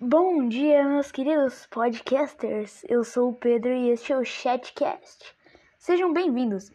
[0.00, 2.84] Bom dia, meus queridos podcasters.
[2.88, 5.34] Eu sou o Pedro e este é o Chatcast.
[5.76, 6.70] Sejam bem-vindos.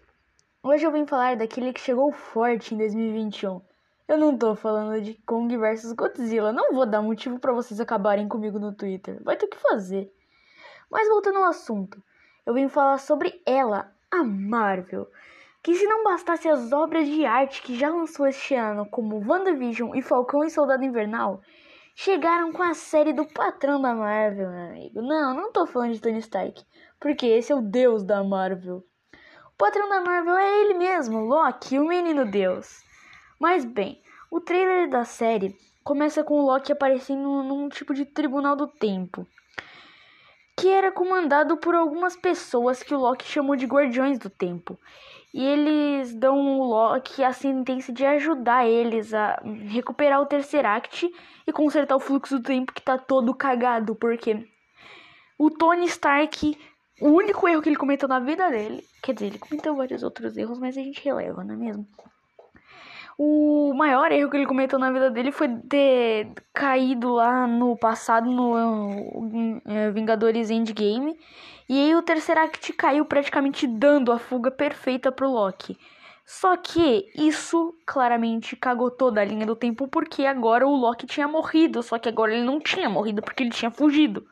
[0.61, 3.61] Hoje eu vim falar daquele que chegou forte em 2021.
[4.09, 8.27] Eu não tô falando de Kong vs Godzilla, não vou dar motivo para vocês acabarem
[8.27, 9.23] comigo no Twitter.
[9.23, 10.13] Vai ter que fazer.
[10.91, 12.03] Mas voltando ao assunto,
[12.45, 15.09] eu vim falar sobre ela, a Marvel.
[15.63, 19.95] Que se não bastasse as obras de arte que já lançou este ano, como WandaVision
[19.95, 21.41] e Falcão e Soldado Invernal,
[21.95, 25.01] chegaram com a série do patrão da Marvel, meu amigo.
[25.01, 26.63] Não, não tô falando de Tony Stark,
[26.99, 28.83] porque esse é o deus da Marvel.
[29.53, 32.83] O patrão da Marvel é ele mesmo, Loki, o menino deus.
[33.39, 38.55] Mas bem, o trailer da série começa com o Loki aparecendo num tipo de tribunal
[38.55, 39.27] do tempo,
[40.57, 44.79] que era comandado por algumas pessoas que o Loki chamou de Guardiões do Tempo.
[45.33, 51.11] E eles dão o Loki a sentença de ajudar eles a recuperar o Tesseract
[51.47, 54.47] e consertar o fluxo do tempo que tá todo cagado, porque
[55.39, 56.55] o Tony Stark,
[57.01, 60.37] o único erro que ele cometeu na vida dele, quer dizer, ele cometeu vários outros
[60.37, 61.87] erros, mas a gente releva, não é mesmo?
[63.17, 68.29] O maior erro que ele cometeu na vida dele foi ter caído lá no passado
[68.29, 71.17] no é, Vingadores Endgame.
[71.69, 75.77] E aí o Tesseract caiu praticamente dando a fuga perfeita pro Loki.
[76.25, 81.27] Só que isso claramente cagou toda a linha do tempo porque agora o Loki tinha
[81.27, 84.25] morrido, só que agora ele não tinha morrido porque ele tinha fugido.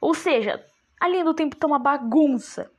[0.00, 0.64] Ou seja,
[0.98, 2.70] a linha do tempo tá uma bagunça.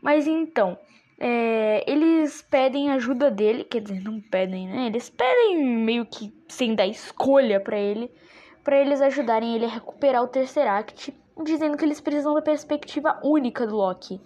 [0.00, 0.78] Mas então,
[1.18, 4.86] é, eles pedem ajuda dele, quer dizer, não pedem, né?
[4.86, 8.10] Eles pedem meio que sem dar escolha para ele,
[8.64, 13.66] para eles ajudarem ele a recuperar o Tesseract, dizendo que eles precisam da perspectiva única
[13.66, 14.20] do Loki.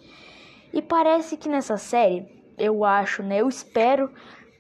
[0.73, 2.27] E parece que nessa série
[2.59, 3.41] eu acho, né?
[3.41, 4.11] Eu espero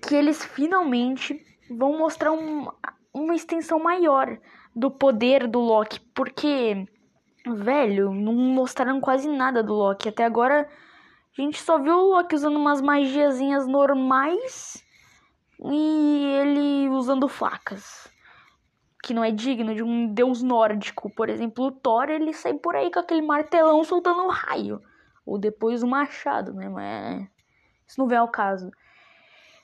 [0.07, 2.69] que eles finalmente vão mostrar um,
[3.13, 4.39] uma extensão maior
[4.75, 6.87] do poder do Loki, porque,
[7.47, 10.09] velho, não mostraram quase nada do Loki.
[10.09, 10.69] Até agora
[11.39, 14.83] a gente só viu o Loki usando umas magiazinhas normais
[15.63, 18.09] e ele usando facas.
[19.03, 21.11] Que não é digno de um deus nórdico.
[21.15, 24.81] Por exemplo, o Thor, ele sai por aí com aquele martelão soltando um raio.
[25.25, 26.69] Ou depois o machado, né?
[26.69, 27.29] Mas
[27.87, 28.71] isso não vem ao caso.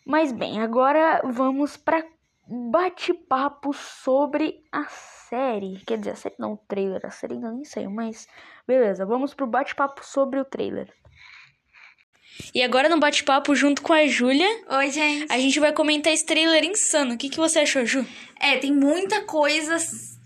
[0.06, 2.04] Mas bem, agora vamos para
[2.70, 5.82] bate-papo sobre a série.
[5.86, 7.00] Quer dizer, a série não, o trailer.
[7.04, 8.28] A série ainda nem saiu, mas
[8.66, 10.92] beleza, vamos pro bate-papo sobre o trailer.
[12.54, 14.48] E agora no bate-papo junto com a Júlia.
[14.68, 15.32] Oi, gente.
[15.32, 17.14] A gente vai comentar esse trailer insano.
[17.14, 18.06] O que, que você achou, Ju?
[18.38, 19.76] É, tem muita coisa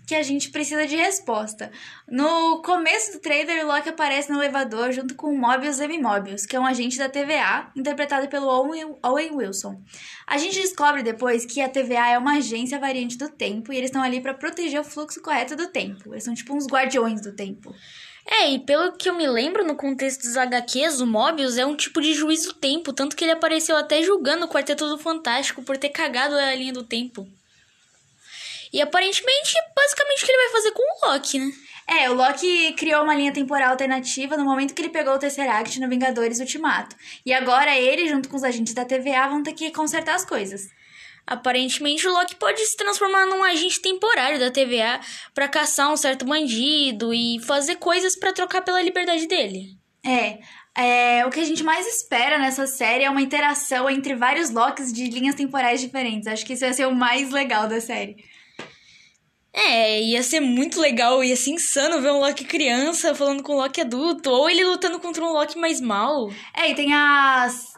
[0.07, 1.69] que a gente precisa de resposta.
[2.09, 5.99] No começo do trailer, o Loki aparece no elevador junto com o Mobius M.
[5.99, 9.81] Mobius, que é um agente da TVA, interpretado pelo Owen Wilson.
[10.25, 13.89] A gente descobre depois que a TVA é uma agência variante do tempo e eles
[13.89, 16.13] estão ali para proteger o fluxo correto do tempo.
[16.13, 17.75] Eles são tipo uns guardiões do tempo.
[18.29, 21.77] É, e pelo que eu me lembro no contexto dos HQs, o Mobius é um
[21.77, 25.63] tipo de juiz do tempo, tanto que ele apareceu até julgando o Quarteto do Fantástico
[25.63, 27.25] por ter cagado a linha do tempo.
[28.73, 31.51] E aparentemente, basicamente, o que ele vai fazer com o Loki, né?
[31.87, 35.79] É, o Loki criou uma linha temporal alternativa no momento que ele pegou o Tesseract
[35.79, 36.97] no Vingadores Ultimato.
[37.25, 40.67] E agora ele, junto com os agentes da TVA, vão ter que consertar as coisas.
[41.27, 45.01] Aparentemente, o Loki pode se transformar num agente temporário da TVA
[45.33, 49.77] para caçar um certo bandido e fazer coisas para trocar pela liberdade dele.
[50.05, 50.39] É,
[50.73, 54.93] é, o que a gente mais espera nessa série é uma interação entre vários Locks
[54.93, 56.27] de linhas temporais diferentes.
[56.27, 58.15] Acho que isso vai ser o mais legal da série.
[59.51, 63.57] É, ia ser muito legal, ia ser insano ver um Loki criança falando com um
[63.57, 66.31] Loki adulto, ou ele lutando contra um Loki mais mal.
[66.55, 67.73] É, e tem as.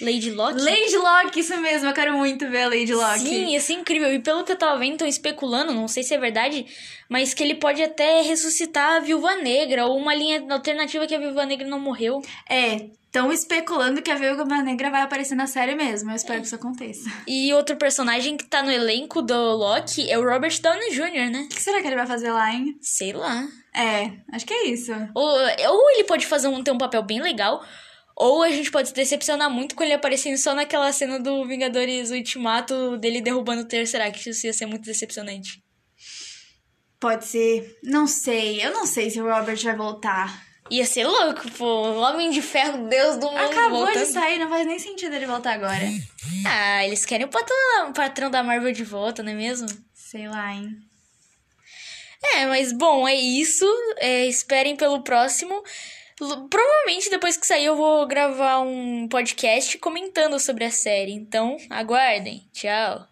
[0.00, 0.60] Lady Locke?
[0.60, 3.20] Lady Locke, isso mesmo, eu quero muito ver a Lady Locke.
[3.20, 4.12] Sim, ia ser incrível.
[4.12, 6.66] E pelo que eu tava vendo, estão especulando, não sei se é verdade,
[7.08, 11.18] mas que ele pode até ressuscitar a Viúva Negra, ou uma linha alternativa que a
[11.18, 12.20] Viúva Negra não morreu.
[12.48, 16.10] É, estão especulando que a Viúva Negra vai aparecer na série mesmo.
[16.10, 16.40] Eu espero é.
[16.40, 17.10] que isso aconteça.
[17.26, 21.48] E outro personagem que tá no elenco do Loki é o Robert Downey Jr., né?
[21.50, 22.76] O que será que ele vai fazer lá, hein?
[22.80, 23.46] Sei lá.
[23.74, 24.92] É, acho que é isso.
[25.14, 27.64] Ou, ou ele pode fazer um, ter um papel bem legal,
[28.20, 32.10] ou a gente pode se decepcionar muito com ele aparecendo só naquela cena do Vingadores
[32.10, 34.28] Ultimato dele derrubando o Tesseract.
[34.28, 35.62] Isso ia ser muito decepcionante.
[36.98, 37.78] Pode ser.
[37.80, 38.60] Não sei.
[38.60, 40.48] Eu não sei se o Robert vai voltar.
[40.68, 41.92] Ia ser louco, pô.
[41.92, 43.38] Homem de ferro, Deus do mundo.
[43.38, 44.04] Acabou voltando.
[44.04, 45.88] de sair, não faz nem sentido ele voltar agora.
[46.44, 49.68] Ah, eles querem o patrão, o patrão da Marvel de volta, não é mesmo?
[49.94, 50.76] Sei lá, hein.
[52.34, 53.64] É, mas bom, é isso.
[53.98, 55.62] É, esperem pelo próximo.
[56.18, 61.12] Provavelmente depois que sair eu vou gravar um podcast comentando sobre a série.
[61.12, 62.46] Então, aguardem.
[62.52, 63.08] Tchau.